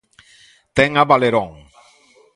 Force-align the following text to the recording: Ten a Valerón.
Ten 0.77 0.91
a 1.01 1.03
Valerón. 1.11 1.51